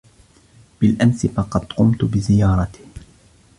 [0.81, 2.85] بالأمس فقط قمت بزيارته.